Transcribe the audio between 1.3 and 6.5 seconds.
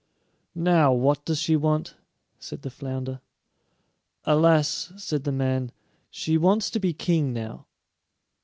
she want?" said the flounder. "Alas," said the man, "she